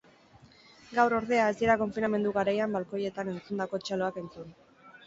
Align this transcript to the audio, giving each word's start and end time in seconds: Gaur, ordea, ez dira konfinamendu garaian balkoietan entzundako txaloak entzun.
Gaur, 0.95 1.15
ordea, 1.17 1.43
ez 1.53 1.57
dira 1.61 1.75
konfinamendu 1.83 2.33
garaian 2.39 2.75
balkoietan 2.79 3.35
entzundako 3.37 3.83
txaloak 3.87 4.21
entzun. 4.27 4.53